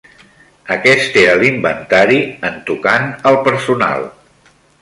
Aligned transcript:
Aquest 0.75 1.19
era 1.25 1.35
l'inventari, 1.43 2.19
en 2.49 2.57
tocant 2.71 3.09
al 3.33 3.41
personal 3.49 4.11